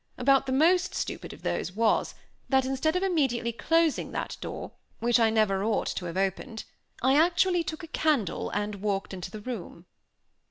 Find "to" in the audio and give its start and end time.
5.89-6.05